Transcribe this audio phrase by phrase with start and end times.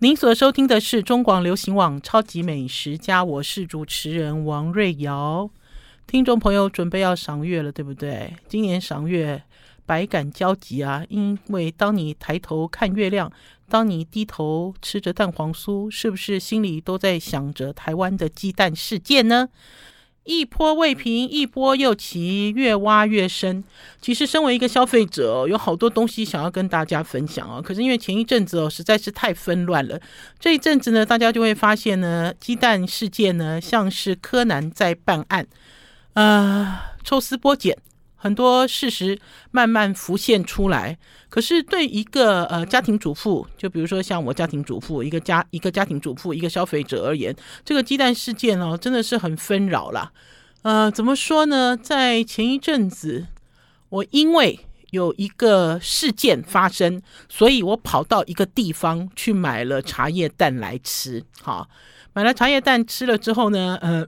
[0.00, 5.48] 您所收听的是中广流行网《超级美食家》，我是主持人王瑞瑶。
[6.06, 8.36] 听众朋友准备要赏月了，对不对？
[8.46, 9.42] 今年赏月
[9.86, 13.32] 百感交集啊，因为当你抬头看月亮，
[13.70, 19.48] 当你低头吃着蛋黄酥，是不是心里都在想着台湾的鸡蛋事件呢？
[20.26, 23.64] 一波未平，一波又起，越挖越深。
[24.00, 27.62] 其实，身为一个消费者，有好多东西想要跟大家分享哦。
[27.62, 29.98] 可是，因为前一阵子哦，实在是太纷乱了。
[30.38, 35.46] 这一阵子呢，大家就会发现呢，鸡蛋事件呢，像是柯南在办案，
[36.14, 37.76] 呃，抽丝剥茧。
[38.18, 39.18] 很多事实
[39.50, 40.98] 慢慢浮现出来，
[41.28, 50.10] 可是对一个呃家庭主妇，就比如说像我家庭主妇，一个家一个家庭主妇，一个消费者而言，这个鸡蛋事件哦，真的是很纷扰啦。
[50.62, 51.76] 呃，怎么说呢？
[51.76, 53.26] 在前一阵子，
[53.90, 54.58] 我因为
[54.90, 61.22] 有一个事件发生，所以我跑到一个地方去买了茶叶蛋来吃。
[61.42, 61.68] 好，
[62.14, 64.04] 买了茶叶蛋吃了之后呢，呃，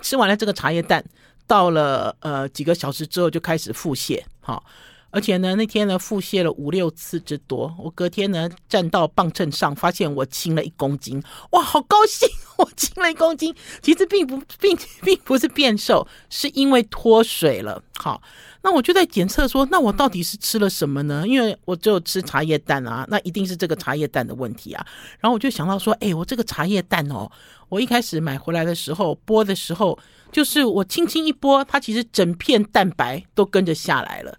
[0.00, 1.04] 吃完了这个茶叶蛋。
[1.50, 4.64] 到了呃几个小时之后就开始腹泻，好，
[5.10, 7.74] 而且呢那天呢腹泻了五六次之多。
[7.76, 11.20] 我隔天呢站到磅秤上，发现我轻了一公斤，
[11.50, 12.28] 哇，好高兴！
[12.58, 17.82] 我轻了一公斤，其实并不并并不是变瘦，是因为脱水了。
[17.96, 18.22] 好，
[18.62, 21.26] 那我就在检测说，那我到底是吃了什么呢？
[21.26, 24.86] 因为我只有吃茶叶蛋啊，那一定是这个茶叶蛋的问题啊。
[25.18, 27.30] 然后我就想到说，哎，我这个茶叶蛋哦，
[27.68, 29.98] 我一开始买回来的时候剥的时候。
[30.32, 34.38] 就是我轻轻一剥，它其实整片蛋白都跟着下来了，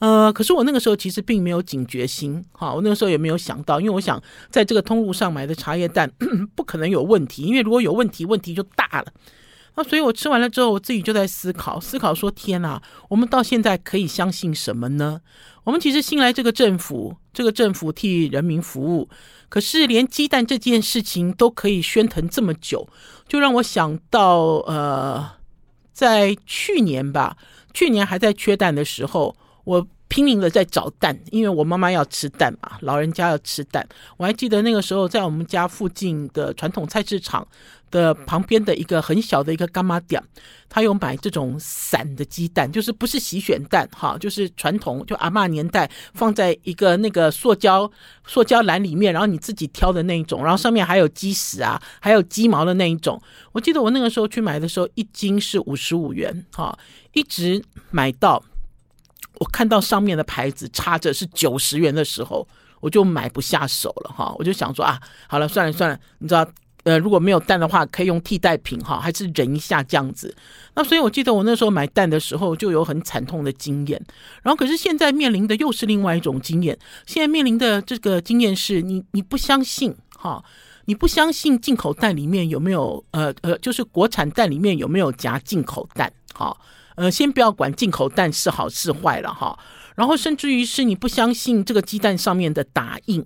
[0.00, 6.10] 呃，可是我那个时候其实并没有警觉心，哈，我那个时候也没有想到，因为我想在这个通路上买的茶叶蛋
[6.56, 9.12] 不可能有问题，因为如果有问题，问题就大了。
[9.78, 15.20] 那所以我吃完了之后，我自己就在思考，思考说：天哪，我们到现在可以相信什么呢？
[15.62, 19.08] 我们其实新来这个政府，这个政府替人民服务。
[19.48, 22.88] 可是连鸡蛋这件事情都可以喧腾这么久，
[23.28, 25.30] 就让我想到，呃，
[25.92, 27.36] 在去年吧，
[27.72, 33.86] 去年还在缺蛋的时候，我拼命的在找蛋，因为我妈妈要吃蛋嘛，老人家要吃蛋。
[34.16, 37.46] 我还记得那个时候，在我们家附近的传统菜市场。
[37.90, 40.22] 的旁边的一个很小的一个干妈店，
[40.68, 47.90] 他有买这种散的鸡蛋，就是不是洗选蛋哈，就是传统就阿嬷年代放在一个那个塑胶
[48.26, 53.18] 塑胶篮里面，然后你自己挑的那一种，然后上面还有鸡屎啊，还有鸡毛的那一种。
[53.52, 56.78] 我记得我那个时候去买的时候，一斤是五十五元哈，
[57.14, 58.42] 一直买到
[59.38, 62.46] 我看到上面的牌子插着是九十元的时候，
[62.80, 66.46] 我就买不下手了哈，我就想说啊，好了算了算了，你知道。
[66.84, 70.34] 呃，如果没有蛋的话，可以用替代品哈，还是忍一下这样子。
[70.74, 74.00] 那所以我记得我那时候买蛋的时候就有很惨痛的经验。
[74.42, 76.78] 然后可是现在面临的又是另外一种经验。
[77.04, 80.42] 现在面临的这个经验是你你不相信哈，
[80.86, 86.56] 你不相信进口蛋里面有没有呃呃，就是国产蛋里面有没有夹进口蛋哈？
[86.98, 89.56] 呃，先不要管进口蛋是好是坏了哈。
[89.94, 93.24] 然后甚至于是你不相信这个鸡蛋上面的打印。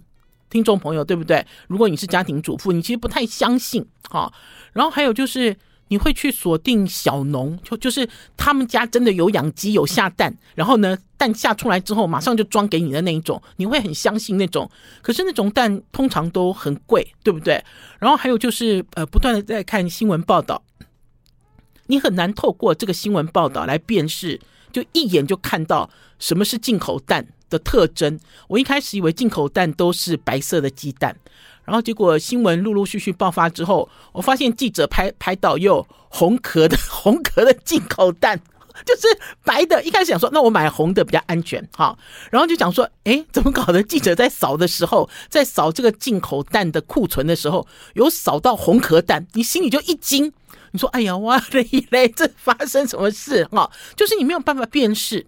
[0.50, 1.46] 听众朋友，对不对？
[1.66, 4.30] 如果你是家庭主妇，你其实不太相信哈。
[4.74, 5.56] 然后还有就是，
[5.88, 8.06] 你会去锁定小农，就就是
[8.36, 14.70] 他们家真的有养鸡、有下蛋，然后呢，蛋下出来之后马上就装给你的那一种，你会很相信那种。
[15.00, 17.64] 可是那种蛋通常都很贵，对不对？
[17.98, 20.62] 然后还有就是，呃，不断的在看新闻报道，
[21.92, 24.40] 你很难透过这个新闻报道来辨识，
[24.72, 31.14] 就一眼就看到什么是进口蛋的特征，我一开始以为进口蛋都是白色的鸡蛋，
[31.66, 38.40] 然后结果新闻陆陆续续爆发之后，我发现记者拍拍到又红壳的 红壳的进口蛋，
[38.86, 39.02] 就是
[39.44, 39.82] 白的。
[39.82, 41.94] 一开始想说，那我买红的比较安全，哈，
[42.30, 43.82] 然后就讲说，哎，怎么搞的？
[43.82, 50.32] 记者在扫的时候，在扫这个进口蛋的库存的时候，有扫到红壳蛋，你心里就一惊，
[50.72, 53.44] 你说，哎呀，哇嘞嘞，这发生什么事？
[53.46, 55.26] 哈，就是你没有办法辨识。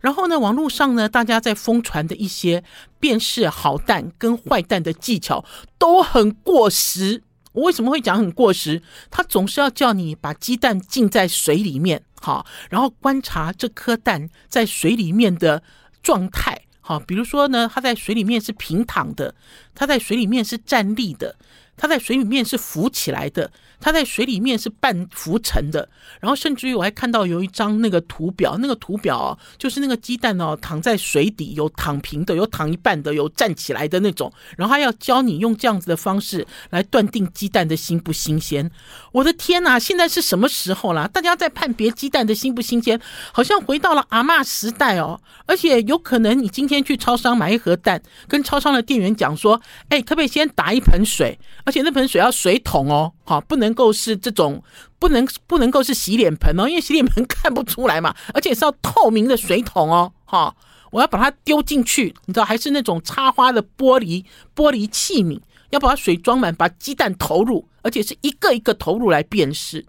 [0.00, 2.64] 然后呢，网络上呢，大家在疯传的一些
[2.98, 5.44] 辨识好蛋跟坏蛋的技巧
[5.78, 7.22] 都很过时。
[7.52, 8.82] 我为什么会讲很过时？
[9.10, 15.62] 他总是要叫你把鸡蛋浸在水里面，好，然后观察这颗蛋在水里面的
[16.02, 19.34] 状态，好，比如说呢，它在水里面是平躺的，
[19.74, 21.36] 它在水里面是站立的，
[21.76, 23.50] 它在水里面是浮起来的，
[23.80, 25.88] 它在水里面是半浮沉的。
[26.20, 34.32] 然后甚至于我还看到有一张那个图表，那个图表哦，就是那个鸡蛋哦，躺在水底，有躺平的，有躺一半的，有站起来的那种。
[34.56, 38.70] 然后他要教你用这样子的方式来断定鸡蛋的新不新鲜。
[39.12, 41.06] 我的天哪，现在是什么时候了？
[41.08, 43.00] 大家在判别鸡蛋的新不新鲜，
[43.32, 45.20] 好像回到了阿嬷时代哦。
[45.46, 51.38] 而且有可能你今天去超商买一盒蛋，跟超商的店员讲说，哎，可不可以先打一盆水？
[51.66, 54.62] 而且那盆水要水桶哦，好，不能够是这种，
[55.00, 60.54] 不能不能够是洗脸盆哦，因为洗脸盆看不出来嘛，而且是要透明的水桶哦，哈，
[60.92, 64.24] 我要把它丢进去，你知道，还是那种插花的玻璃
[64.54, 65.40] 玻璃器皿，
[65.70, 69.84] 要把水装满，把鸡蛋投入，而且是一个一个投入来辨识，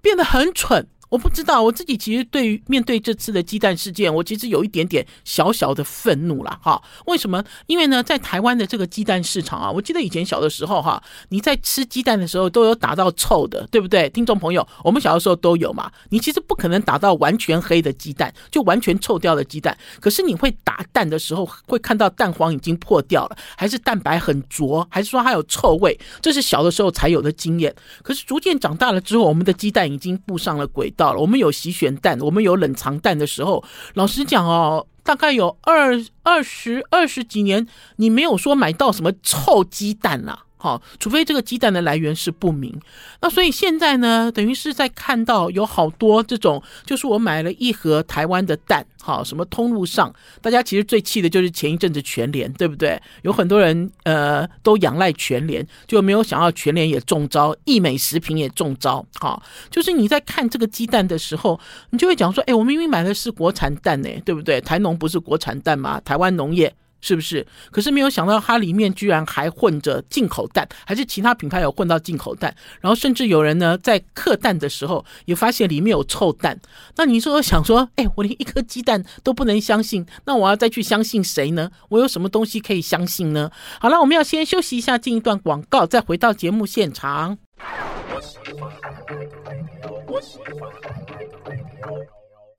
[0.00, 0.88] 变得很蠢。
[1.12, 6.82] 我不知道，我自己其实对于面对这次的鸡蛋事件，我其实有一点点小小的愤怒了哈。
[7.04, 7.44] 为什么？
[7.66, 14.08] 因为呢，在台湾的这个鸡蛋市场啊，我记得以前小的时候哈，你在吃鸡蛋的时候都有打到臭的，对不对？
[14.08, 15.92] 听众朋友，我们小的时候都有嘛。
[16.08, 19.76] 你其实不可能打到完全黑的鸡蛋，就完全臭掉的鸡蛋。
[20.00, 26.00] 可是你会打蛋的时候，会看到蛋黄已经破掉了，还是蛋白很浊，还是说它有臭味？
[26.22, 27.74] 这是小的时候才有的经验。
[28.02, 31.01] 可是逐渐长大了之后，我们的鸡蛋已经步上了轨道。
[31.02, 33.64] 到了，我们有洗选蛋，我们有冷藏蛋的时候，
[33.94, 37.66] 老实讲哦，大概有二二十二十几年，
[37.96, 40.44] 你没有说买到什么臭鸡蛋啊。
[40.62, 42.72] 好，除非这个鸡蛋的来源是不明，
[43.20, 52.96] 那所以现在呢，等于是在看到有好多这种，就是我买了一盒台湾的蛋，好，什么通路上，大家其实最气的就是前一阵子全联，对不对？
[53.22, 61.58] 有很多人呃都仰赖全联，就没有想到全联也中招，益美食品也中招，好，就是你在看这个鸡蛋的时候，
[61.90, 64.60] 你就会讲说，哎，我明明买的是国产蛋呢，对不对？
[64.60, 66.00] 台农不是国产蛋吗？
[66.04, 66.72] 台湾农业。
[67.02, 67.46] 是不是？
[67.70, 72.54] 可是没有想到，它里面居然还混着进口蛋，还是其他品牌有混到进口蛋。
[72.80, 76.58] 然后甚至有人呢，在刻蛋的时候也发现里面有臭蛋。
[76.96, 81.70] 那你说想说，哎，我连一颗鸡蛋都不能相信，那我要再去相信谁呢？
[81.90, 83.50] 我有什么东西可以相信呢？
[83.80, 87.36] 好了，我们要先休息一下，进一段广告，再回到节目现场。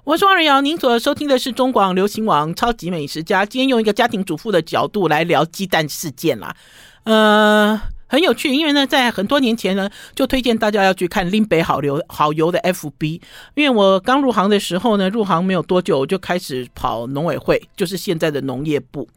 [0.06, 3.46] 我是王瑞瑶，您所收听的是中广流行网《超级美食家》。
[3.48, 6.54] 今天用一个家庭主妇的角度来聊鸡蛋事件啦，
[7.06, 13.22] 呃，很有趣，因为呢，在很多年前呢，就推荐大家要去看林北好流好油的 FB。
[13.56, 19.08] 因为我刚入行的时候呢，入行没有多久，我就开始跑农委会，就是现在的农业部。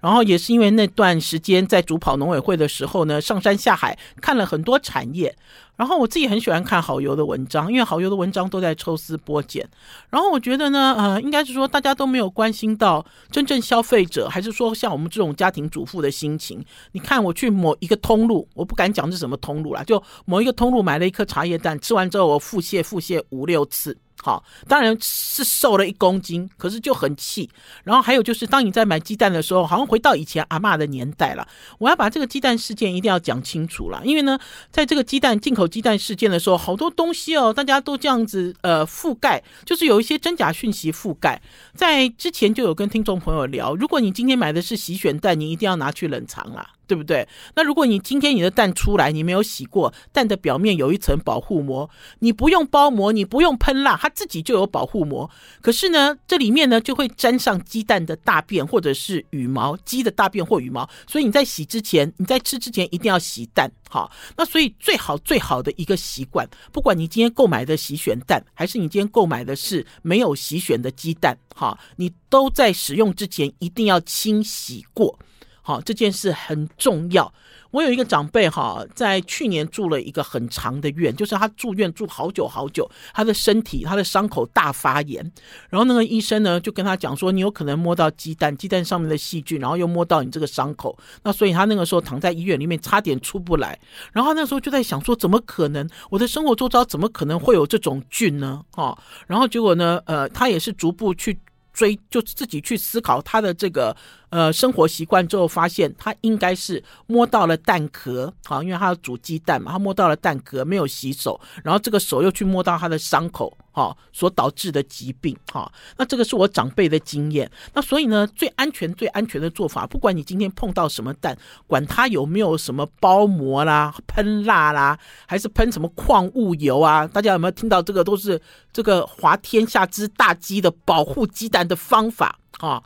[0.00, 5.32] 然后也是因为那段时间在主跑农委会的时候呢，上山下海看了很多产业。
[5.82, 9.68] 然后我自己很喜欢看好友的文章，因为好友的文章都在抽丝剥茧。
[10.10, 16.64] 然后我觉得呢，呃，应该是说大家都没有关心到真正消费者，还是说像我们这种家庭主妇的心情。
[16.92, 23.98] 你看我去某一个通路，我不敢讲是什么通路啦，就某一个通路买了一颗茶叶蛋，吃完之后我腹泻腹泻五六次。
[24.24, 27.50] 好，当然是瘦了一公斤，可是就很气。
[27.82, 31.44] 然后还有就是，当你在买鸡蛋的时候，好像回到以前阿妈的年代了。
[31.78, 34.38] 我要把这个鸡蛋事件一定要讲清楚了，因为呢，
[34.70, 41.42] 在这个鸡蛋进口鸡蛋事件的时候，好多东西哦，大家都这样子呃覆盖，就是有一些真假讯息覆盖。
[41.74, 46.64] 在之前就有跟听众朋友聊，如果你今天买的是洗选蛋，你一定要拿去冷藏啦。
[46.86, 47.26] 对不对？
[47.54, 51.88] 那如果你今天你的蛋出来，你没有洗过，蛋的表面有一层保护膜，
[52.18, 55.30] 你不用包膜，你不用喷蜡，它自己就有保护膜。
[55.60, 60.88] 可是呢，这里面呢就会沾上鸡蛋的大便或者是羽毛，鸡的大便或羽毛。
[61.06, 63.70] 所以你在洗之前，你在吃之前一定要洗蛋。
[63.88, 75.18] 好，那所以最好最好的一个习惯，不管你今天购买的洗选蛋，还是你今天购买的是没有洗选的鸡蛋，好，你都在使用之前一定要清洗过。
[75.62, 77.32] 好，这件事很重要。
[77.70, 85.32] 我有一个长辈哈，在去年住了一个很长的院，就是他住院住好久好久，他的身体他的伤口大发炎，
[85.70, 93.78] 然后那个医生呢就跟他讲说，你有可能摸到鸡蛋，鸡蛋上面的细菌，然后又摸到你这个伤口，那所以他那个时候躺在医院里面，差点出不来。
[94.12, 95.88] 然后那时候就在想说，怎么可能？
[96.10, 98.62] 我的生活周遭怎么可能会有这种菌呢？
[98.72, 101.38] 哈，然后结果呢，呃，他也是逐步去
[101.72, 103.96] 追，就自己去思考他的这个。
[104.32, 117.50] 呃，生活习惯之后发现，他应该是摸到了蛋壳，好，因为他要煮鸡蛋嘛，他摸到了蛋壳，没有洗手，然后这个手又去摸到他的伤口，哈，所导致的疾病，哈，那这个是我长辈的经验。
[117.74, 121.36] 那所以呢，最安全、最安全的做法，不管你今天碰到什么蛋，
[121.66, 127.82] 管它有没有什么包膜啦、喷蜡啦，还是喷什么矿物油啊，大家有没有听到？
[127.82, 128.40] 这个都是
[128.72, 132.82] 这个滑天下之大稽的保护鸡蛋的方法，哈。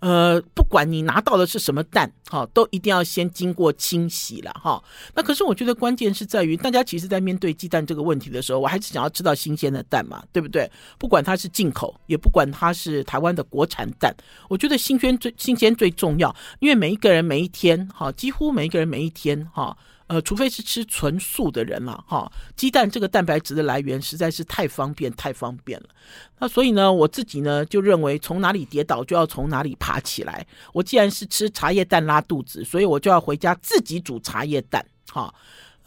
[0.00, 4.82] 呃，不管你拿到的是什么蛋，哈，都一定要先经过清洗了，哈。
[5.14, 10.70] 那可是我觉得关键是在于，大家其实在面对鸡蛋这个问题的时候，我还是想要吃到新鲜的蛋嘛，对不对？
[10.98, 14.14] 不管它是进口，也不管它是台湾的国产蛋，
[14.48, 19.76] 我觉得新鲜最新鲜最重要，因为每一个人每一天，哈，几乎每一个人每一天，哈。
[20.08, 25.86] 呃，除非是吃纯素的人了，哈，鸡蛋这个蛋白质的来源实在是太方便，太方便了。
[26.38, 30.46] 那所以呢，我自己呢就认为，从哪里跌倒就要从哪里爬起来。
[30.72, 35.32] 我既然是吃茶叶蛋拉肚子，所以我就要回家自己煮茶叶蛋，哈。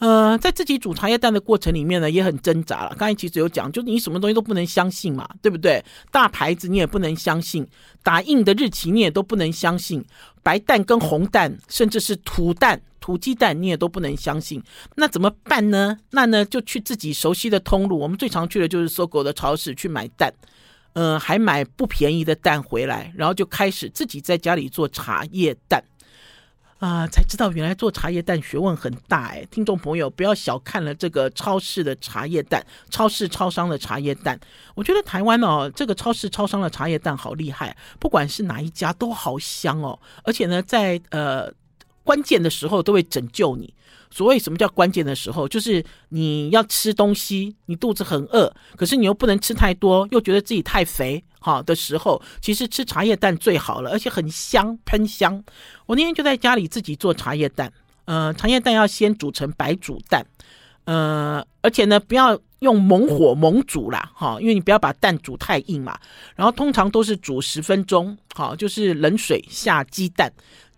[0.02, 2.96] 呃，在自己煮茶叶蛋的过程里面呢，也很挣扎了。
[2.98, 5.86] 刚才其实有讲，就你什么东西都不能相信嘛，对不对？
[6.10, 7.68] 大牌子你也不能相信，
[8.02, 10.04] 打印的日期你也都不能相信，
[10.42, 14.60] 白蛋跟红蛋，甚至是土蛋、土鸡蛋你也都不能相信。
[14.96, 16.00] 那怎么办呢？
[16.10, 20.34] 那呢就去自己熟悉的通路，我们最常去的就是搜狗的超市去买蛋，
[20.94, 25.84] 呃，还买不便宜的蛋回来，然后就开始自己在家里做茶叶蛋。
[26.82, 29.46] 啊，才知道原来做茶叶蛋学问很大哎！
[29.52, 34.40] 听众朋友，不要小看了这个超市的茶叶蛋，超市超商的茶叶蛋。
[34.74, 41.54] 我觉得台湾哦，这个超市超商的茶叶蛋好厉害，不管是哪一家都好香哦，而且呢，在呃
[42.04, 43.72] 关键的时候都会拯救你。
[44.12, 51.24] 所谓什么叫关键的时候，就是你要吃东西，你肚子很饿，可是你又不能吃太多，又觉得自己太肥。
[51.44, 55.44] 好的时候，其实吃茶叶蛋最好了，而且很香，喷香。
[55.88, 57.74] 我那天就在家里自己做茶叶蛋，
[58.06, 60.24] 呃，茶叶蛋要先煮成白煮蛋，
[60.84, 65.98] 呃，而且呢，不要用猛火猛煮啦，哈，因为你不要把蛋煮太硬嘛。
[66.36, 70.32] 然后通常都是煮十分钟，好，就是冷水下鸡蛋，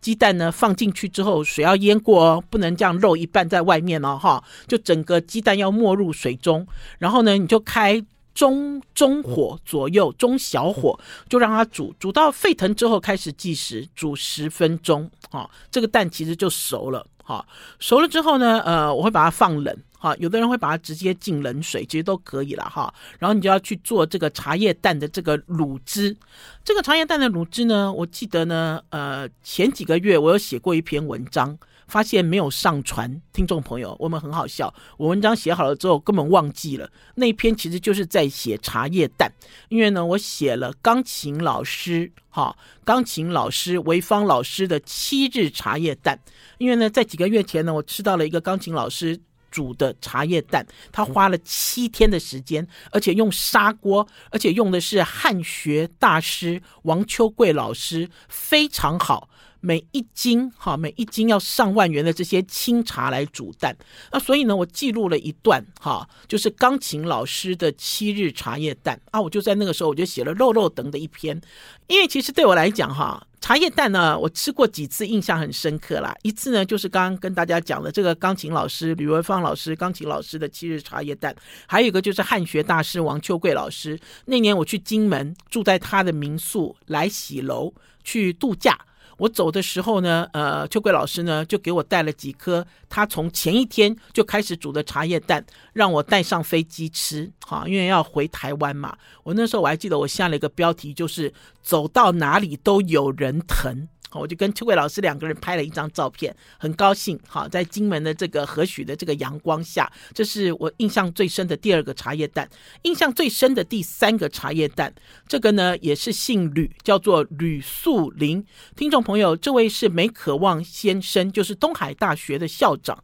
[0.04, 6.68] 鸡蛋呢放进去之后，水要淹过哦，不能这样漏一半在外面哦，哈，就整个鸡蛋要没入水中，
[7.00, 8.06] 然后呢，你就开。
[8.36, 17.48] 中中火左右，中小火就让它煮，煮到沸腾之后开始计时，煮十分钟，啊，这个蛋其实就熟了，好，
[17.80, 26.15] 熟了之后呢，呃，我会把它放冷，哈，有的人会把它直接浸冷水，其实都可以了，哈，然后你就要去做这个茶叶蛋的这个卤汁，
[26.63, 31.58] 这个茶叶蛋的卤汁呢，我记得呢，呃，前几个月我有写过一篇文章。
[31.88, 34.74] 发现没有上传，听众朋友，我们很好笑。
[34.98, 36.90] 我文章写好了之后，根本忘记了。
[37.16, 39.32] 那篇其实就是在写茶叶蛋，
[39.70, 46.20] 因为呢，我写了钢琴老师，哈，钢琴老师潍坊老师的七日茶叶蛋。
[46.58, 49.20] 因为呢，在几个月前呢，我吃到了一个钢琴老师
[49.52, 59.30] 煮的茶叶蛋，他花了七天的时间，而且用砂锅，而且用的是汉学大师王秋桂老师，非常好。
[59.65, 63.74] 每一斤哈，每一斤要上万元的这些清茶来煮蛋，
[64.12, 71.41] 那所以呢，我记录了一段哈，就是钢琴老师的七日茶叶蛋啊，我就在那个时候我就写了肉肉等的一篇，
[71.88, 76.13] 因为其实对我来讲哈，茶叶蛋呢，我吃过几次，印象很深刻啦。
[76.24, 81.34] 一次呢，就是刚刚跟大家讲的这个钢琴老师吕文芳老师钢琴老师的七日茶叶蛋，
[81.67, 83.98] 还有一个就是汉学大师王秋桂老师。
[84.25, 88.77] 那年我去金门住在他的民宿来喜楼去度假。
[89.17, 98.98] 我走的时候呢，呃，秋桂老师呢就给我带了几颗他从前一天就开始煮的茶叶蛋，让我带上飞机吃，哈，因为要回台湾嘛。
[99.24, 103.88] 我那时候我还记得我下了一个标题，就是走到哪里都有人疼。
[104.22, 107.20] 我就跟秋桂老师两个人拍了一张照片，很高兴。
[107.27, 112.50] 好，在金门的这个和许的这个阳光下，这是我印象最深的第二个茶叶蛋。
[112.84, 114.93] 印象最深的第三个茶叶蛋，
[115.27, 118.46] 这个呢也是姓吕，叫做吕素林。
[118.75, 123.03] 听众朋友，这位是梅可望先生，就是东海大学的校长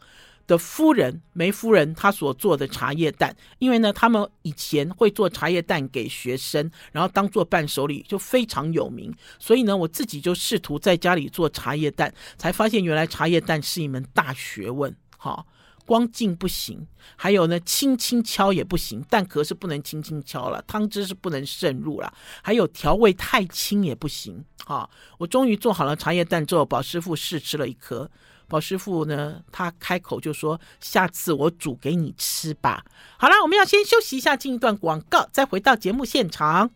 [0.49, 9.13] 的夫人梅夫人，她所做的茶叶蛋，因为呢，他们以前会做茶叶蛋给学生，然后当做伴手礼，就非常有名。
[9.37, 14.93] 所以呢，我自己就试图在家里做茶叶蛋，才发现原来茶叶蛋是一门大学问。
[15.17, 15.45] 哈，
[15.85, 24.43] 光浸不行，还有呢，轻轻敲也不行，蛋壳是不能轻轻敲了，汤汁是不能渗入了，还有调味太轻也不行。
[24.65, 24.89] 哈，
[25.19, 28.09] 我终于做好了茶叶蛋之后，宝师傅试吃了一颗。
[28.49, 32.83] 宝师傅呢，他开口就说：“下次我煮给你吃吧。”
[33.15, 36.71] 好了，我们要先休息一下，进一段广告，再回到节目现场。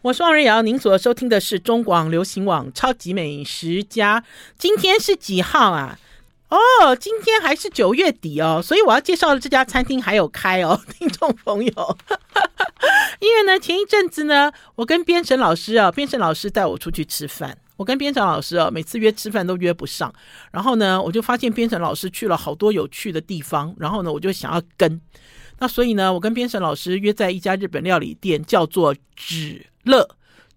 [0.00, 4.20] 我是王瑞瑶，您所收听的是中广流行网《超级美食家》。
[4.56, 5.98] 今天是几号啊？
[6.48, 11.98] 哦，今天还是九月底哦，所以我要介绍的这家餐厅还有开哦， 听众朋友。
[13.20, 20.12] 因为呢，前一阵子呢，我跟编程老师啊，编程老师带我出去吃饭，我跟编程老师啊，每次约吃饭都约不上，
[20.50, 25.00] 然后呢，我就发现编程老师去了好多有趣的地方，然后呢，我就想要跟。
[25.58, 30.08] 那所以呢，我跟编程老师约在一家日本料理店，叫做蒔乐，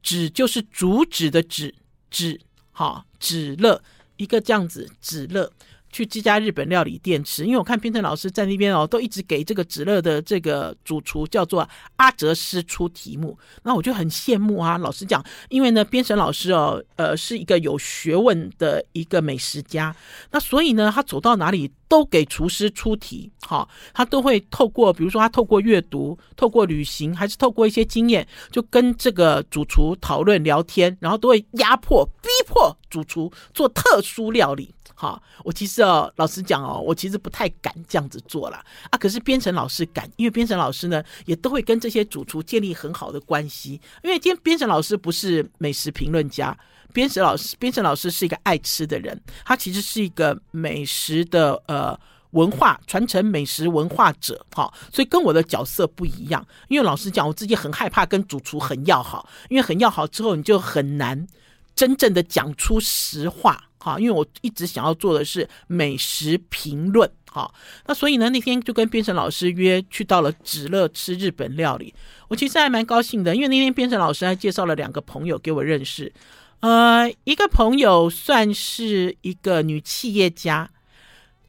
[0.03, 1.73] 蒔就是主旨的蒔，
[2.11, 2.39] 蒔
[2.71, 3.81] 好蒔乐，
[4.17, 5.51] 一个这样子蒔乐。
[5.91, 11.67] 去这家日本料理店吃，因为我看编审老师在那边哦，都一直给这个蒔乐的这个主厨叫做
[11.97, 14.77] 阿哲师出题目，那我就很羡慕啊。
[14.77, 19.95] 老实讲，因为呢，编审老师哦，呃，是一个有学问的一个美食家，
[20.31, 34.73] 那所以呢，他走到哪里都给厨师出题，好，他都会透过，比如说他透过阅读、透过旅行，还是透过一些经验，就跟这个主厨讨论聊天，然后都会压迫、逼迫主厨做特殊料理。
[35.01, 38.63] 好，我其实哦，老实讲哦，我其实不太敢这样子做啦。
[38.91, 38.97] 啊。
[38.99, 43.81] 可是编程老师敢，因为编程老师呢，也都会跟这些主厨建立很好的关系。
[44.03, 46.55] 因为今天编程老师不是美食评论家，
[46.93, 51.99] 编程老师，编程老师是一个爱吃的人，他其实是一个美食的呃
[52.33, 54.45] 文化传承美食文化者。
[54.53, 56.45] 好，所以跟我的角色不一样。
[56.67, 61.25] 因为老实讲，我自己很害怕跟主厨很要好，因为很要好之后，你就很难
[61.73, 63.63] 真正的讲出实话。
[63.83, 67.51] 好，因为我一直想要做的是美食评论，好，
[67.87, 71.91] 那所以呢，那天就跟编程老师约去到了蒔乐吃日本料理。
[72.27, 76.13] 我其实还蛮高兴的，因为那天编程老师还介绍了两个朋友给我认识。
[76.59, 80.69] 呃，一个朋友算是一个女企业家，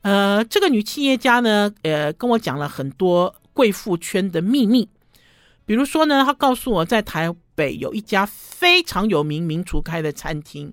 [0.01, 4.89] 呃，这个女企业家呢，呃，跟我讲了很多贵妇圈的秘密，
[5.67, 10.73] 比如说呢，她告诉我在台北有一家非常有名名厨开的餐厅。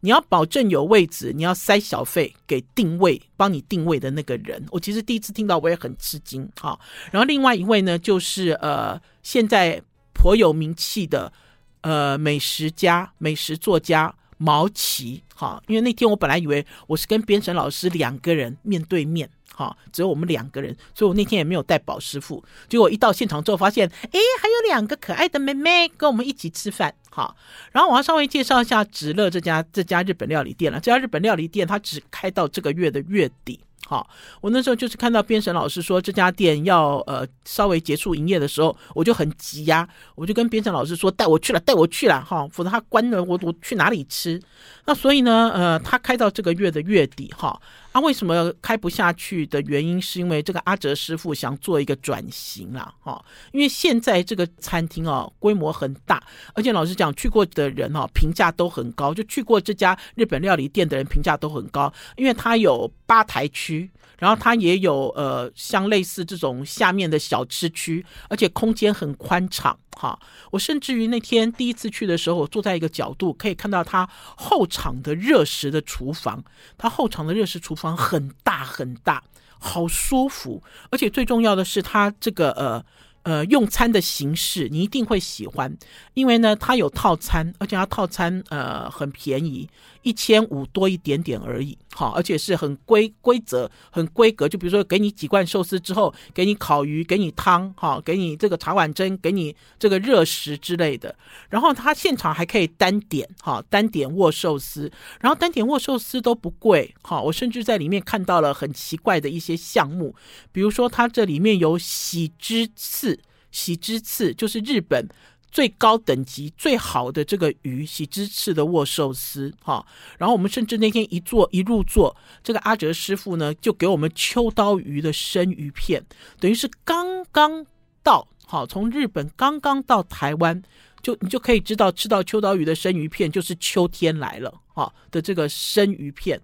[0.00, 4.64] 你要保证有位置，你要塞小费给定位，帮你定位的那个人。
[4.70, 6.48] 我其实第一次听到，我也很吃惊。
[6.60, 6.78] 啊，
[7.10, 9.80] 然后另外一位呢，就是呃，现在
[10.12, 11.32] 颇有名气的
[11.80, 15.22] 呃美食家、美食作家毛奇。
[15.34, 19.28] 哈，因为那天我本来以为我是跟编程老师两个人面对面。
[19.54, 22.44] 哈，只有我们两个人，所以我那天也没有带宝师傅。
[22.68, 26.94] 结果一到现场之后，发现，哎，还有两个可爱的妹妹跟我们一起吃饭。
[27.08, 27.34] 哈，
[27.72, 30.78] 然后我要稍微介绍一下直乐这家这家日本料理店了。
[30.78, 33.58] 这家日本料理店它只开到这个月的月底。
[33.88, 44.42] 好，我那时候就是看到编审老师说这家店要呃稍微结束营业的时候，我就很急呀，我就跟编审老师说带我去了，带我去了哈，否则他关了我我去哪里吃？
[44.86, 47.60] 那所以呢，呃，他开到这个月的月底哈。
[47.96, 56.22] 啊，为什么开不下去的原因是因为这个阿哲师傅想做一个转型啦，哈，因为现在这个餐厅哦规模很大，
[56.52, 63.90] 而且老实讲去过的人哦评价都很高，就去过这家日本料理店的人评价都很高，因为它有吧台区。
[64.18, 70.18] 然后它也有呃，像类似这种下面的小吃区，而且空间很宽敞哈。
[70.50, 76.42] 我甚至于那天第一次去的时候，我坐在一个角度，可以看到它后场的热食的厨房。
[76.78, 79.22] 它后场的热食厨房很大很大，
[79.58, 80.62] 好舒服。
[80.90, 82.82] 而且最重要的是，它这个呃
[83.24, 85.76] 呃用餐的形式你一定会喜欢，
[86.14, 89.68] 因为呢它有套餐，而且它套餐呃很便宜。
[90.06, 94.48] 一千五多一点点而已，好，而且是很规规则、很规格。
[94.48, 101.12] 就比如说，给你几罐寿司之后，给你烤鱼，给你汤，哈，给你这个茶碗蒸，给你这个热食之类的。
[101.50, 104.88] 然后他现场还可以单点，哈，单点握寿司，
[105.20, 107.20] 然后单点握寿司都不贵，哈。
[107.20, 110.14] 我甚至在里面看到了很奇怪的一些项目，
[110.52, 113.18] 比如说它这里面有喜之刺，
[113.50, 115.08] 喜之刺就是日本。
[115.56, 119.82] 最高等级最好的这个鱼，喜之刺的握寿司，哈，
[120.18, 122.14] 然后我们甚至那天一坐一入座，
[122.44, 126.04] 这个阿哲师傅呢就给我们秋刀鱼的生鱼片，
[126.38, 127.64] 等于是刚刚
[128.02, 130.62] 到，好，从日本刚刚到台湾，
[131.00, 136.38] 就你就可以知道吃到秋刀鱼的生鱼片就是秋天来了，哈的这个生鱼片。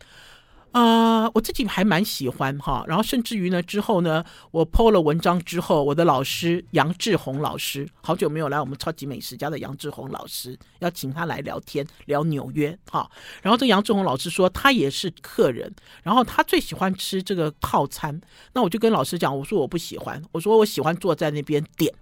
[0.72, 13.10] 啊、我自己还蛮喜欢哈，然后甚至于呢，之后呢，我 po 了文章之后，我的老师杨志宏老师，好久没有来我们超级美食家的杨志宏老师，要请他来聊天聊纽约哈。
[13.42, 15.70] 然后这杨志宏老师说他也是客人，
[16.02, 18.18] 然后他最喜欢吃这个套餐，
[18.54, 21.92] 那我就跟老师讲，我说我不喜欢，我说我喜欢坐在那边点，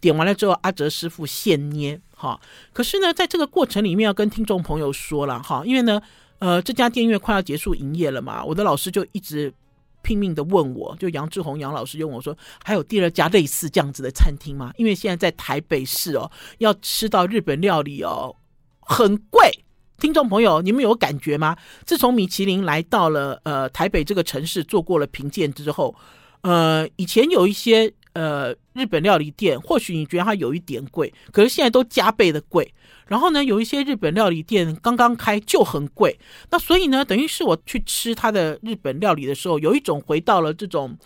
[0.00, 2.40] 点完了之后阿哲师傅现捏哈。
[2.72, 6.02] 可是呢，在这个过程里面要跟听众朋友说了哈，因为呢。
[6.38, 9.52] 呃，这家店因为快要结束营业了嘛，我的老师就一直
[10.02, 14.72] 拼命的问我，就杨志宏杨老师问我说，还有第二家类似这样子的餐厅吗？
[14.76, 18.36] 因为现在在台北市哦，要吃到日本料理哦，
[18.80, 19.50] 很贵。
[19.98, 21.56] 听众朋友，你们有感觉吗？
[21.86, 25.96] 自从米其林来到了呃台北这个城市做过了评鉴之后，
[26.42, 32.72] 呃，以前有一些呃日本料理店，或许你觉得它有一点贵，可是现在都加倍的贵。
[33.06, 36.18] 然后呢，有一些日本料理店刚刚开就很贵，
[36.50, 40.96] 那所以呢，等于是我去吃它的日本料理的时候，有一种回到了这种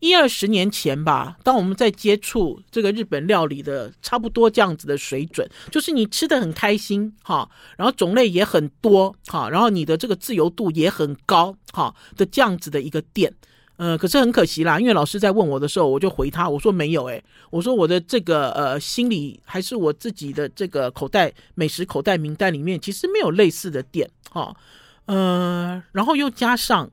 [0.00, 13.32] 一二十年前吧，当我们在接触这个日本料理的差不多这样子的水准，就是你吃的很开心哈，然后种类也很多哈，然后你的这个自由度也很高哈的这样子的一个店，
[13.78, 24.54] 呃，可是很可惜啦，因为老师在问我的时候，我就回他我说没有诶，我说我的这个呃心里还是我自己的这个口袋美食口袋名单里面，其实没有类似的店哈，
[25.06, 26.90] 呃，然后又加上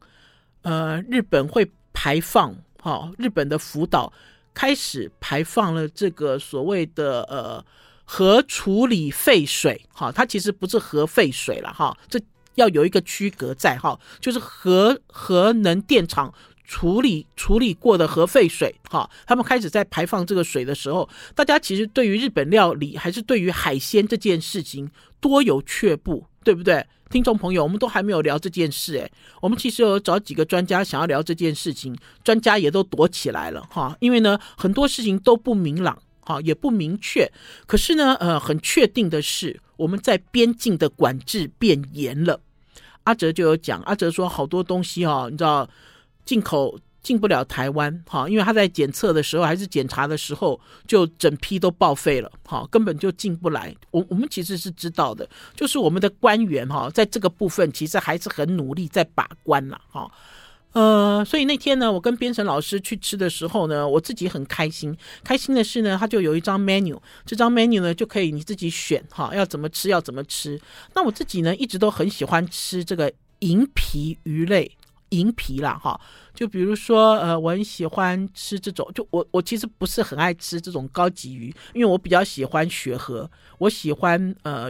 [0.61, 2.55] 呃日本会排放。
[2.85, 4.13] 哈，日本的福岛
[4.53, 7.65] 开始排放了这个所谓的呃
[8.03, 12.21] 核处理废水，哈，它其实不是核废水了，哈，这
[12.53, 16.31] 要有一个区隔在，哈，就是核核能电厂
[16.67, 26.85] 处理处理过的核废水，哈，他们开始在排放这个水的时候，大家其实对于日本料理还是对于海鲜这件事情多有却步，对不对？
[27.11, 37.31] 听众朋友，我们都还没有聊这件事，诶，我们其实有找几个专家想要聊这件事情，专家也都躲起来了哈，因为呢很多事情都不明朗哈，也不明确。
[37.67, 42.41] 可是呢，呃，很确定的是，我们在边境的管制变严了。
[43.03, 45.69] 阿哲就有讲，阿哲说好多东西哈，你知道
[46.25, 46.77] 进口。
[47.05, 53.71] 进不了台湾，哈，因为他在检测的时候还是检查的时候，就整批都报废了，哈，根本就进不来。
[53.91, 60.11] 我我们其实是知道的，就是我们的官员哈，在这个部分其实还是很努力在把关了，哈，
[60.71, 64.97] 呃，所以那天呢，我跟编程老师去吃的时候呢，我自己很开心。
[65.23, 70.59] 开心的是呢，他就有一张 menu，这张 menu 呢就可以你自己选，哈，要怎么吃要怎么吃。
[70.95, 74.75] 那我自己呢一直都很喜欢吃这个银皮鱼类。
[75.09, 75.99] 银皮啦，哈，
[76.33, 84.69] 就比如说，呃，我很喜欢吃这种，就我我其实不是很爱吃这种高级鱼，因为我比较喜欢雪河，我喜欢呃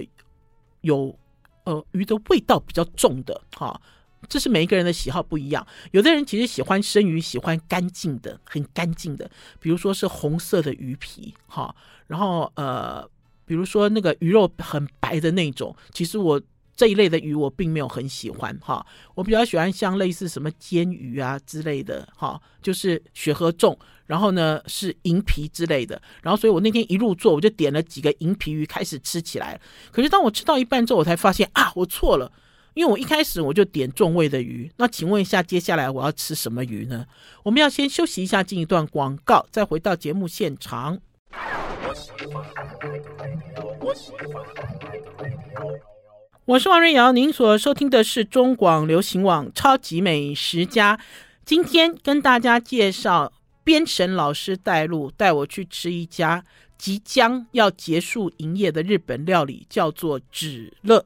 [0.82, 1.18] 有
[1.64, 3.80] 呃鱼的味道比较重的，哈，
[4.28, 11.74] 这是每一个人的喜好不一样，有的人其实喜欢生鱼，喜欢干净的，很干净的，比如说是红色的鱼皮，哈，
[12.08, 13.08] 然后呃，
[13.46, 16.42] 比如说那个鱼肉很白的那种，其实我。
[16.76, 29.60] 这一类的鱼我并没有很喜欢哈，我比较喜欢像类似什么煎鱼啊之类的哈，就是血和重，然后呢是银皮之类的，然后所以我那天一入座我就点了几个银皮鱼开始吃起来，
[29.92, 32.30] 可是当我吃到一半之后，我才发现啊，我错了，
[32.74, 37.06] 因为我一开始我就点重味的鱼，那请问一下接下来我要吃什么鱼呢？
[37.44, 41.00] 我们要先休息一下，进一段广告，再回到节目现场。
[46.46, 50.96] 我是王瑞瑶，您所收听的是中广流行网《超级美食家》。
[51.44, 56.44] 今天跟大家介绍边神老师带路，带我去吃一家
[56.78, 61.04] 即将要结束营业的日本料理，叫做止乐。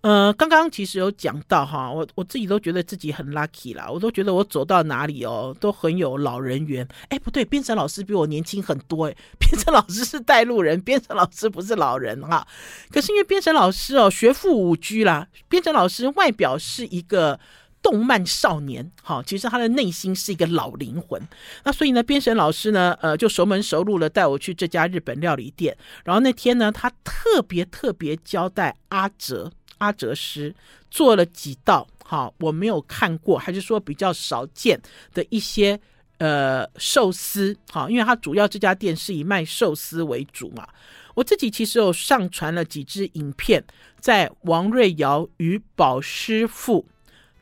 [0.00, 6.86] 呃，刚刚其实有讲到哈，我我自己都觉得自己很 lucky 啦，我都觉得我走到哪里哦，都很有老人缘。
[7.08, 12.46] 哎，不对，编审老师比我年轻很多哎， 编程老师是带路人，编程老师不是老人哈。
[12.90, 17.40] 可是因为编审老师哦，学富五车啦，编程老师外表是一个
[17.82, 21.20] 动漫少年，哈，其实他的内心是一个老灵魂。
[21.64, 25.76] 那所以呢，编审老师呢，呃，就熟门熟路的带我去这家日本料理店。
[26.04, 29.50] 然后那天呢，他特别特别交代阿哲。
[29.78, 30.54] 阿哲师
[30.90, 34.80] 做了几道，哈，我没有看过，还是说比较少见
[35.12, 35.78] 的一些
[36.18, 40.66] 呃寿司，哈，因为它主要这家店是以卖寿司为主嘛。
[41.14, 43.64] 我自己其实有上传了几支影片，
[43.98, 46.86] 在王瑞瑶与宝师傅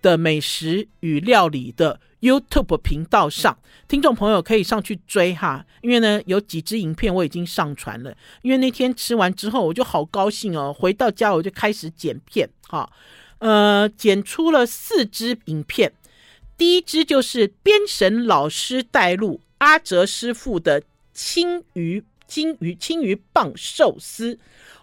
[0.07, 8.17] 的美食与料理的 YouTube 频道上，听众朋友可以上去追哈，因为呢有几支影片我已经上传了。
[8.43, 12.89] 因为那天吃完之后我就好高兴哦，回到家我就开始剪片哈，
[13.39, 15.93] 呃，剪出了四支影片。
[16.57, 24.39] 第一支就是编神老师带路阿哲师傅的青鱼金鱼青鱼棒寿司，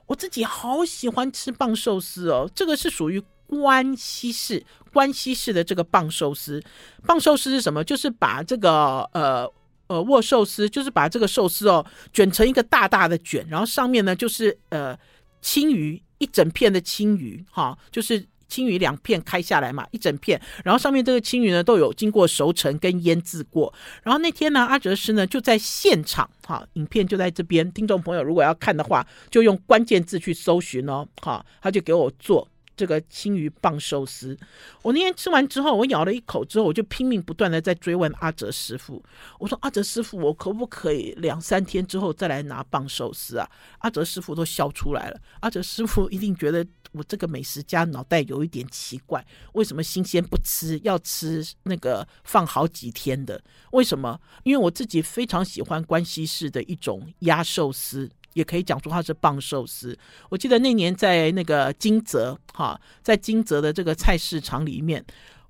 [0.08, 3.24] 我自己好喜欢吃棒寿司哦，这个是属于。
[3.48, 6.62] 关西式，关西式的这个棒寿司，
[7.06, 7.84] 棒寿司是什么？
[7.84, 9.48] 就是把这个呃
[9.88, 14.98] 呃握寿司，就是把这个寿司哦卷成一个大大的卷，然后上面呢就是呃
[15.42, 23.74] 青鱼一整片的青鱼，哈、就是青鱼两片开下来嘛，一整片，然后上面这个青鱼呢都有经过熟成跟腌制过。
[24.04, 32.48] 然后那天呢，阿哲师呢就在现场，哈、影片就在这边，听众朋友如果要看的话，就用关键字去搜寻哦，哈、他就给我做。
[32.76, 34.38] 这个青鱼棒寿司。
[34.82, 39.04] 我那天吃完之后，我咬了一口之后，我就拼命不断的在追问阿哲师傅，
[39.40, 43.50] 我说阿哲师傅，我可不可以两三天之后再来拿棒寿司啊？
[43.80, 45.20] 阿哲师傅都笑出来了。
[45.40, 53.42] 阿哲师傅一定觉得我这个美食家脑袋有一点奇怪，为什么新鲜不吃，要吃那个放好几天的？
[53.72, 54.20] 为什么？
[54.44, 58.10] 因为我自己非常喜欢关西式的一种鸭寿司。
[58.34, 59.98] 也可以讲出它是棒寿司。
[60.30, 65.04] 我记得那年在那个金泽哈，在金泽的这个菜市场里面，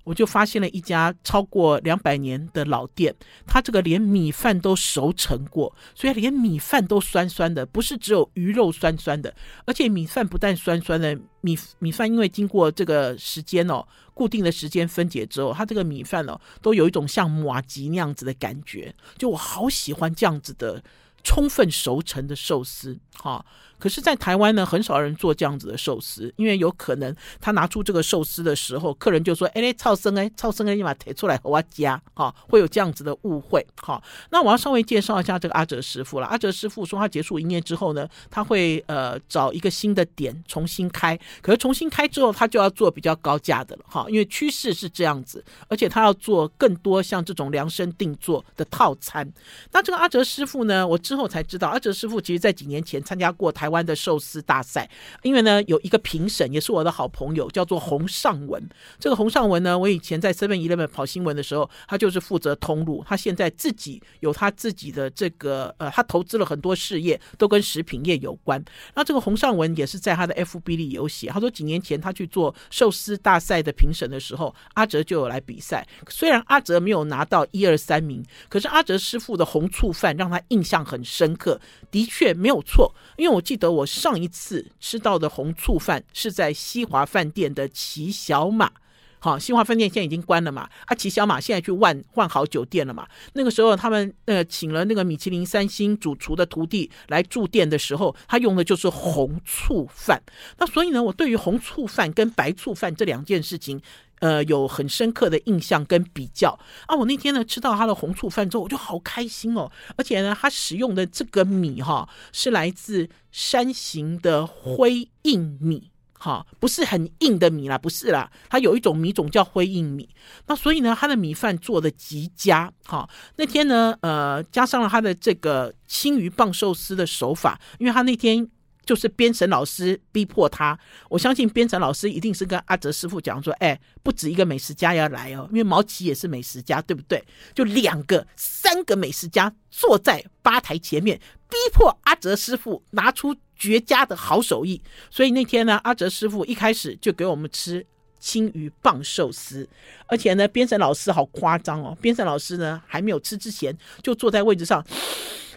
[0.04, 3.14] 我就发现了一家超过两百年的老店。
[3.46, 18.94] 它这个连米饭都熟成过，所以连米饭都酸酸的，不是只有鱼肉酸酸的，而且米饭不但酸酸的，米米饭因为经过这个时间哦，固定的时间分解之后，它这个米饭哦，都有一种像麻糬那样子的感觉。
[19.16, 20.82] 就我好喜欢这样子的。
[21.24, 23.44] 充分熟成的寿司，哈。
[23.76, 33.66] 可是，在台湾呢，很少人做这样子的寿司，因为有可能他拿出这个寿司的时候，客人就说：“哎，超生哎，超生哎，你把它提出来和我加。”哈，会有这样子的误会。
[33.76, 36.26] 哈，那我要稍微介绍一下这个阿哲师傅了。
[36.26, 43.84] 阿哲师傅说，他结束营业之后呢，他会呃找一个新的点重新开，可是重新开之后，他就要做比较高价的了。
[43.86, 49.30] 哈，因为趋势是这样子，而且他要做更多像这种量身定做的套餐。
[49.72, 53.74] 那这个阿哲师傅呢，我之后才知道，阿哲师傅其实在几年前参加过台湾。
[53.74, 54.88] 湾的寿司大赛，
[55.24, 58.64] 因为呢有一个评审也是我的好朋友，叫做洪尚文。
[59.00, 63.04] 这个洪尚文呢，我以前在 Seven Eleven 跑新闻的时候，他就是负责通路。
[63.04, 68.64] 他现在自己有他自己的这个呃，他投资了很多事业，都跟食品业有关。
[68.94, 75.84] 那这个洪尚文也是在他的 FB 里有写，他说几年前他去做寿司大赛的评审的时候，阿哲就有来比赛。
[76.08, 82.94] 虽然阿哲没有拿到一二三名，可是阿哲师傅的红醋饭让他印象很深刻，的确没有错。
[83.16, 83.74] 因为我记得。
[83.74, 88.70] 我上一次吃到的红醋饭是在西华饭店的骑小马，
[89.18, 93.08] 好，西华饭店现在已经关了嘛，啊，骑小马现在去万万豪酒店了嘛。
[93.32, 100.22] 那个时候他们呃请了那个米其林三星主厨的徒弟来住店的时候，他用的就是红醋饭。
[100.58, 103.82] 那所以呢，我对于红醋饭跟白醋饭这两件事情。
[104.24, 106.96] 呃，有很深刻的印象跟比较啊！
[106.96, 109.70] 我那天呢吃到他的红醋饭之后，我就好开心哦。
[109.98, 118.32] 而且呢，他使用的这个米哈是来自山形的灰硬米，哈，不是很硬的米啦，不是啦。
[118.48, 120.08] 它有一种米种叫灰硬米，
[120.46, 122.72] 那所以呢，他的米饭做的极佳。
[122.86, 123.06] 哈，
[123.36, 128.48] 那天呢，呃，加上了他的这个青鱼棒寿司的手法，因为他那天。
[128.84, 137.24] 就是编审老师逼迫他，我相信编审老师一定是跟阿哲师傅讲说，哎，不止一个美食家要来哦，因为毛奇也是美食家，对不对？
[137.54, 141.18] 就两个、三个美食家坐在吧台前面，
[141.48, 144.82] 逼迫阿哲师傅拿出绝佳的好手艺。
[145.10, 147.84] 所以那天呢，阿哲师傅一开始就给我们吃
[148.20, 149.68] 青鱼棒寿司，
[150.06, 154.84] 而且呢，编审老师好夸张哦，编审老师呢还没有吃之前，就坐在位置上，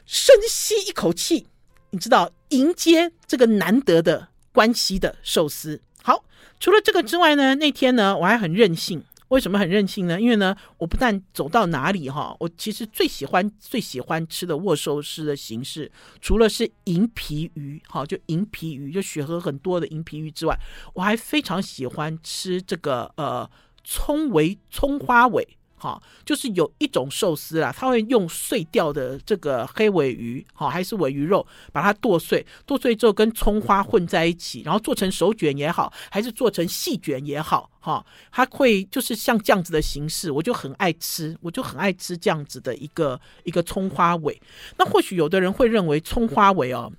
[0.06, 1.48] 深吸一口气。
[1.92, 5.82] 你知道迎接这个难得的关系的寿司。
[6.04, 6.24] 好，
[6.60, 9.04] 除了这个之外呢，那天呢我还很任性。
[9.30, 10.22] 为什么很任性呢？
[10.22, 20.58] 因为呢，我不但走到哪里哈，我其实最喜欢最喜欢吃的握寿司的形式，除了是银皮鱼，好，就银皮鱼，就血和很多的银皮鱼之外，
[20.94, 23.50] 我还非常喜欢吃这个呃
[23.84, 25.46] 葱尾葱花尾。
[25.80, 44.42] 好，就是有一种寿司啦，他会用碎掉的这个黑鮪鱼，好，还是鮪鱼肉，把它剁碎，剁碎之后跟葱花混在一起，然后做成手卷也好，还是做成细卷也好，哈，它会就是像这样子的形式，我就很爱吃，我就很爱吃这样子的一个一个葱花尾。
[44.78, 46.92] 那或许有的人会认为葱花尾哦。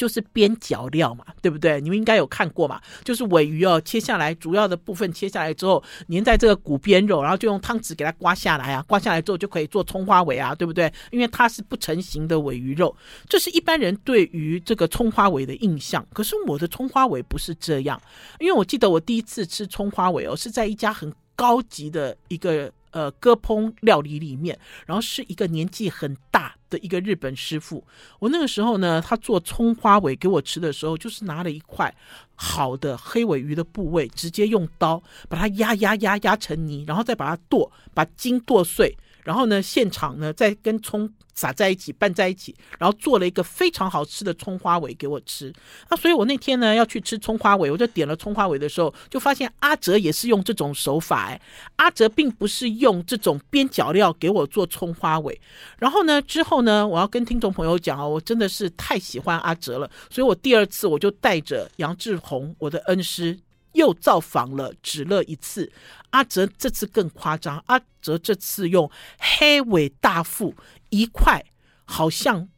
[0.00, 1.78] 就是边角料嘛，对不对？
[1.78, 10.90] 你们应该有看过嘛，就是尾鱼哦，切下来主要的部分切下来之后，粘在这个骨边肉，然后就用汤匙给它刮下来啊，刮下来之后就可以做葱花尾啊，对不对？
[11.10, 12.96] 因为它是不成形的尾鱼肉，
[13.28, 16.02] 这是一般人对于这个葱花尾的印象。
[16.14, 18.00] 可是我的葱花尾不是这样，
[18.38, 22.72] 因为我记得我第一次吃葱花尾哦，是在一家很高级的一个。
[22.92, 27.84] 呃，割烹料理里面，然后是一个年纪很大的一个日本师傅。
[28.20, 31.94] 我那个时候呢，他做葱花尾给我吃的时候，就是拿了一块
[32.34, 38.96] 好的黑尾鱼的部位，直接用刀把它压压压压成泥，然后再把它剁，把筋剁碎。
[39.24, 45.52] 然后呢，现场呢再跟葱撒在一起拌在一起，然后做了一个非常好吃的葱花尾给我吃。
[45.88, 51.26] 那所以我那天呢要去吃葱花尾，我就点了葱花尾的时候，就发现阿哲也是用这种手法。
[51.26, 51.40] 哎，
[51.76, 55.40] 阿哲并不是用这种边角料给我做葱花尾。
[55.78, 63.38] 然后呢之后呢，我要跟听众朋友讲哦，我真的是太喜欢阿哲了，所以我第二次我就带着杨志宏我的恩师。
[63.72, 65.70] 又造访了芷乐一次。
[66.10, 70.54] 阿哲这次更夸张，阿哲这次用黑尾大腹
[70.88, 71.44] 一块，
[71.84, 72.48] 好像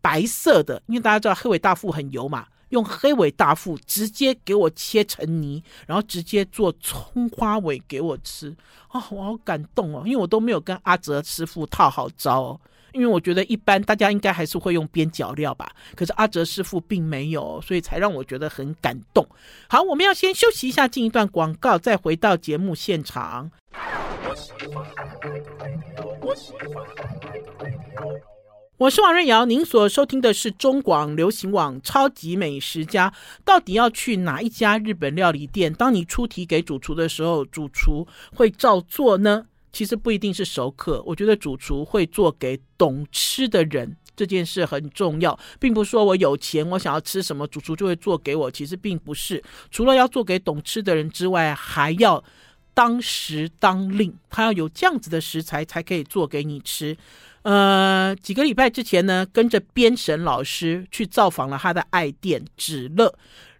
[0.00, 2.46] 白色的，因为大家知道黑尾大腹很油嘛。
[2.70, 8.48] 用黑尾大腹直接给我切成泥，然后直接做葱花尾给我吃
[8.88, 9.04] 啊、哦！
[9.10, 12.60] 我好感动哦，因为我都没有跟阿哲师傅套好招哦，
[12.92, 19.26] 因为我觉得一般大家应该还是会用边角料吧，可是阿哲师傅并没有，所以才让我觉得很感动。
[19.68, 23.50] 好，我们要先休息一下，进一段广告，再回到节目现场。
[28.78, 33.10] 我是王瑞瑶，您所收听的是中广流行网《超级美食家》。
[33.44, 35.72] 到底要去哪一家日本料理店？
[35.72, 39.46] 当你出题给主厨的时候，主厨会照做呢？
[39.72, 48.50] 其实不一定是熟客，我觉得主厨会做给懂吃的人，这件事很重要，并不是说我有钱，我想要吃什么，主厨就会做给我。
[48.50, 52.22] 其实并不是，除了要做给懂吃的人之外，还要
[52.74, 56.96] 当时当令，他要有这样子的食材才可以做给你吃。
[57.42, 63.12] 呃，几个礼拜之前呢，跟着编审老师去造访了他的爱店芷乐，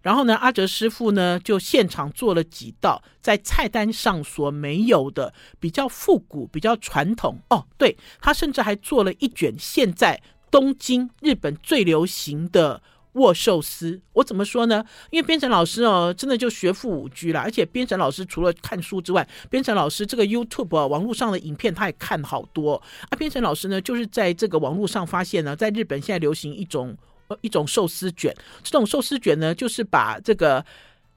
[0.03, 7.65] 然后呢，阿哲师傅呢就现场做了几道在菜单上所没有的比较复古、比较传统哦。
[7.79, 12.83] 对，他甚至还做了一卷现在东京日本最流行的。
[13.13, 14.83] 握寿司，我怎么说呢？
[15.11, 17.41] 因为编程老师哦，真的就学富五车了。
[17.41, 22.73] 而且编程老师除了看书之外，编程老师这个 YouTube 啊，网络上的影片他也看好多。
[23.11, 26.97] 啊，编程老师呢，就是在这个网络上发现呢，在日本现在流行一种
[27.41, 28.35] 一种寿司卷。
[28.63, 30.65] 这种寿司卷呢，就是把这个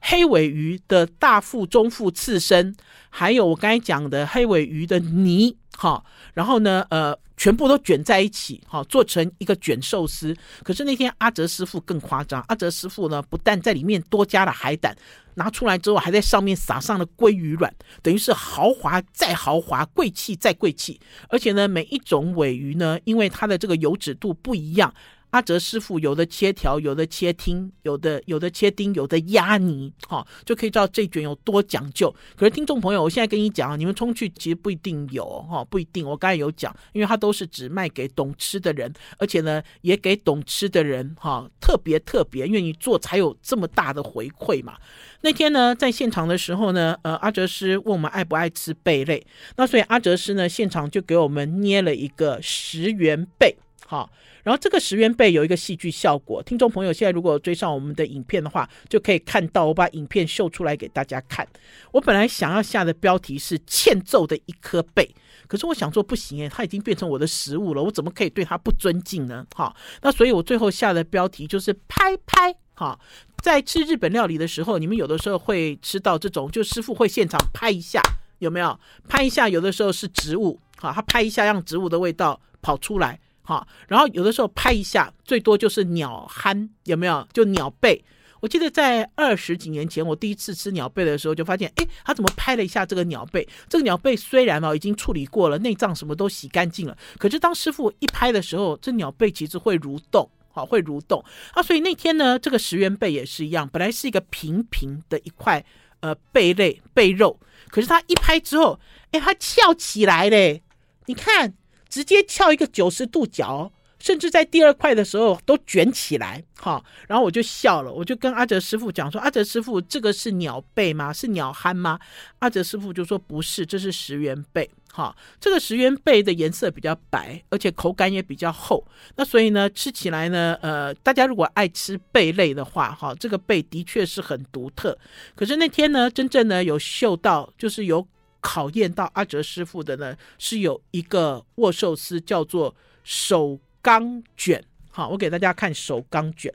[0.01, 2.75] 黑尾鱼的大腹、中腹、刺身，
[3.09, 6.03] 还有我刚才讲的黑尾鱼的泥，哈，
[6.33, 7.17] 然后呢，呃。
[7.39, 10.35] 全部都卷在一起，哈做成一个卷寿司。
[10.63, 14.97] 可是那天阿哲师傅更夸张，阿哲师傅呢，不但在里面多加了海胆，
[15.35, 20.99] 拿出来之后还在上面撒上了鲑鱼卵，等于是豪华再豪华，贵气再贵气。
[21.29, 24.91] 而且呢，每一种尾鱼呢，因为它的这个油脂度不一样。
[25.31, 32.13] 阿哲师傅有的切条，有的切丁，有的有的切丁，有的压泥，哈、就可以知道这卷有多讲究。
[32.35, 36.07] 可是听众朋友，我现在跟你讲，你们冲去其实不一定有，哈、哦，不一定。
[36.07, 44.77] 我刚才有讲，因为它都是只卖给懂吃的人，而且呢，也给懂吃的人，哈、特别特别愿意做，才有这么大的回馈嘛。
[45.21, 49.25] 那天呢，在现场的时候呢，呃，阿哲师问我们爱不爱吃贝类，
[49.57, 53.57] 那所以阿哲师呢，现场就给我们捏了一个十元贝，
[53.89, 54.11] 好、
[54.43, 61.47] 然后这个十元贝有一个戏剧效果，听众朋友现在如果追上我们的影片的话，就可以看到我把影片秀出来给大家看。
[61.93, 65.09] 我本来想要下的标题是欠揍的一颗贝，
[65.47, 69.47] 可是我想说不行诶，它已经变成我的食物了，我怎么可以对它不尊敬呢？
[69.55, 72.53] 哈，那所以我最后下的标题就是拍拍。
[72.73, 72.99] 哈，
[73.41, 78.01] 在吃日本料理的时候，你们有的时候会吃到这种，就师傅会现场拍一下，
[78.39, 78.77] 有没有？
[79.07, 83.17] 拍一下，有的时候是植物，哈，他拍一下让植物的味道跑出来。
[83.47, 87.25] 好，然后有的时候拍一下，最多就是鸟憨，有没有？
[87.31, 88.03] 就鸟背。
[88.41, 93.47] 我记得在二十几年前，我第一次吃鸟背的时候，就发现，哎，他怎么拍了一下这个鸟背？
[93.69, 101.63] 这个鸟背虽然哦已经处理过了，内脏什么都洗干净了，可是当师傅一拍的时候，这鸟背其实会蠕动，好，会蠕动啊。
[101.63, 105.63] 所以那天呢，这个十元贝也是一样，本来是一个平平的一块
[106.01, 108.77] 呃贝类贝肉，可是他一拍之后，
[109.11, 110.61] 哎，它翘起来嘞，
[111.05, 111.53] 你看。
[111.89, 121.11] 直接翘一个九十度角，甚至在第二块的时候都卷起来，哈，然后我就笑了，我就跟阿哲师傅讲说：“阿哲师傅，这个是鸟背吗？
[121.11, 121.99] 是鸟憨吗？”
[122.39, 134.95] 阿哲师傅就说：“不是，这是石原贝，哈，这个石原贝的颜色比较白，而且口感也比较厚，那所以呢，吃起来呢，呃，大家如果爱吃贝类的话，哈，这个贝的确是很独特。
[135.35, 138.07] 可是那天呢，真正呢有嗅到，就是有。”
[138.47, 144.63] 考验到阿哲师傅的呢，是有一个握寿司叫做手钢卷。
[144.89, 146.53] 好，我给大家看手钢卷。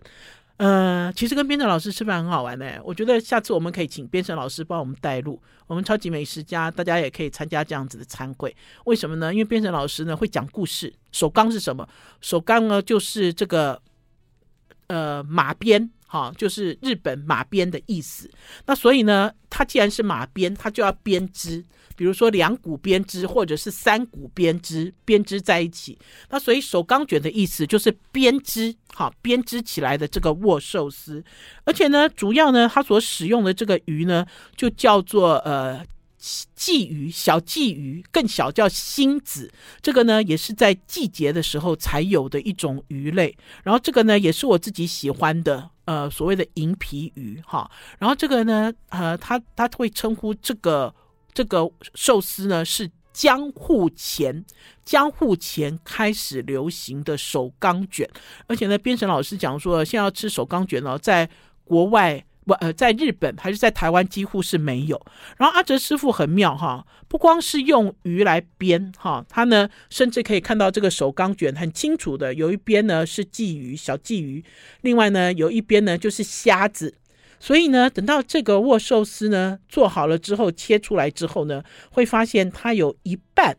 [0.56, 2.80] 呃，其实跟编审老师吃饭很好玩呢。
[2.82, 5.38] 我觉得下次我们可以请编审老师帮我们带路。
[5.66, 8.56] 我们超级美食家，大家也可以参加这样子的餐会。
[8.86, 9.30] 为什么呢？
[9.30, 10.90] 因为编审老师呢会讲故事。
[11.10, 11.86] 手钢是什么？
[12.22, 13.82] 手钢呢就是这个
[14.86, 15.90] 呃马鞭。
[16.06, 18.30] 好，就是日本马鞭的意思。
[18.66, 21.64] 那所以呢，它既然是马鞭，它就要编织，
[21.96, 25.98] 比如说两股编织，或者是三股编织，编织在一起。
[26.30, 31.24] 那所以手钢卷的意思就是编织，哈，编织起来的这个握寿司。
[31.64, 34.26] 而且呢，主要呢，它所使用的这个鱼呢，
[34.56, 35.84] 就叫做呃。
[36.56, 43.36] 鲫鱼，小鲫鱼，更小叫星子，这个呢也是在季节的时候才有的一种鱼类。
[43.64, 47.68] 然后这个呢也是我自己喜欢的呃所谓的银皮鱼哈。
[47.98, 50.94] 然后这个呢，呃，他他会称呼这个
[51.32, 54.44] 这个寿司呢是江户前
[54.84, 58.08] 江户前开始流行的手钢卷，
[58.46, 61.28] 而且呢，编审老师讲说，现在要吃手钢卷哦，在
[61.64, 62.24] 国外。
[62.44, 65.00] 不呃，在日本还是在台湾几乎是没有。
[65.36, 74.44] 然后阿哲师傅很妙哈，不光是用鱼来编哈，他呢甚至可以看到这个手钢卷很清楚的，有一边呢是鲫鱼小鲫鱼，
[74.80, 76.92] 另外呢有一边呢就是虾子。
[77.42, 83.56] 所以呢，等到这个握寿司呢做好了之后，切出来之后呢，会发现它有一半。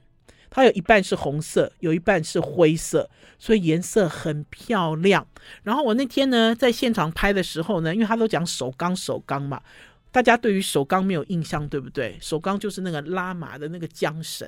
[0.56, 3.10] 它有一半是红色，有一半是灰色，
[3.40, 5.26] 所以颜色很漂亮。
[5.64, 9.60] 然后我那天呢，在现场拍的时候呢，因为他都讲手工手工嘛，
[10.12, 12.16] 大家对于手工没有印象，对不对？
[12.22, 14.48] 手工就是那个拉马的那个缰绳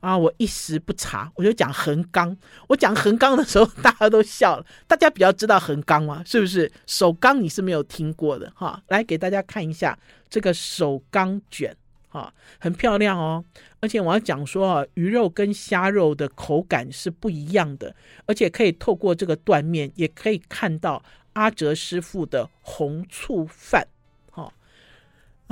[0.00, 0.18] 啊。
[0.18, 2.36] 我一时不查，我就讲横纲。
[2.68, 4.66] 我讲横纲的时候， 大家都笑了。
[4.86, 6.22] 大家比较知道横纲吗？
[6.26, 6.70] 是不是？
[6.86, 8.82] 手工你是没有听过的哈。
[8.88, 9.98] 来给大家看一下
[10.28, 11.76] 这个手工卷。
[12.12, 13.44] 哈，很漂亮哦，
[13.78, 17.94] 而且我要讲说啊，鱼肉跟虾肉的口感是不一样的，
[18.26, 21.00] 而且可以透过这个断面，也可以看到
[21.34, 23.86] 阿哲师傅的红醋饭。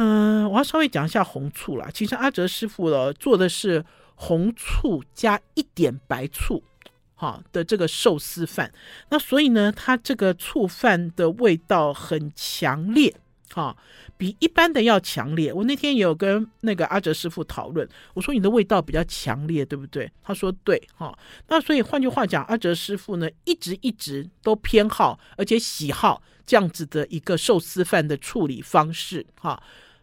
[0.00, 1.88] 嗯，我要稍微讲一下红醋啦。
[1.94, 3.84] 其实阿哲师傅的做的是
[4.20, 6.62] 红醋加一点白醋，
[7.14, 8.72] 哈的这个寿司饭。
[9.10, 13.14] 那所以呢，它这个醋饭的味道很强烈。
[13.50, 13.74] 哈，
[14.18, 15.50] 比一般的要强烈。
[15.50, 20.10] 我那天有跟那个阿哲师傅讨论，我说你的味道比较强烈，对不对？
[20.22, 21.18] 他说对，哈。
[21.48, 29.60] 那所以换句话讲，阿哲师傅呢，一直一直都偏好而且喜好这样子的一个寿司饭的处理方式，哈，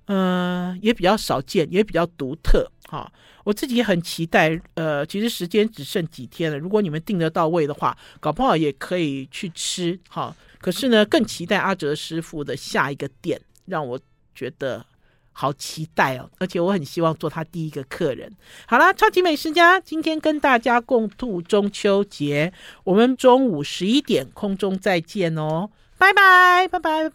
[0.07, 3.11] 嗯，也比较少见，也比较独特，哈。
[3.43, 10.35] 我自己很期待，呃，其实时间只剩几天了，如果你们订得到位的话，搞不好也可以去吃，哈。
[10.59, 13.99] 可是呢，更期待阿哲师傅的下一个店，让我
[14.33, 14.83] 觉得
[15.31, 16.27] 好期待哦！
[16.39, 18.31] 而且我很希望做他第一个客人。
[18.65, 22.51] 好啦，超级美食家今天跟大家共度中秋节，
[22.83, 25.69] 我们中午十一点空中再见哦，
[25.99, 27.11] 拜拜，拜拜。